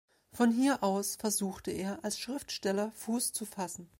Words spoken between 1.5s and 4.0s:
er, als Schriftsteller Fuß zu fassen.